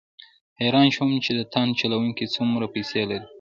[0.59, 3.27] حیران شوم چې د تاند چلوونکي څومره پیسې لري.